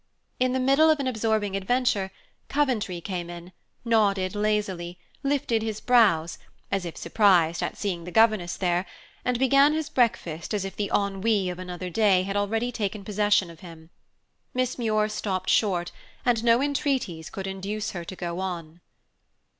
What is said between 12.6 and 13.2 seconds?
taken